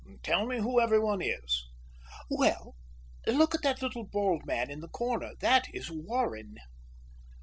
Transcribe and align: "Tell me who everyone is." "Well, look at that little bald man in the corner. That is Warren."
"Tell 0.23 0.47
me 0.47 0.57
who 0.61 0.81
everyone 0.81 1.21
is." 1.21 1.67
"Well, 2.27 2.73
look 3.27 3.53
at 3.53 3.61
that 3.61 3.83
little 3.83 4.03
bald 4.07 4.47
man 4.47 4.71
in 4.71 4.79
the 4.79 4.89
corner. 4.89 5.33
That 5.41 5.65
is 5.75 5.91
Warren." 5.91 6.55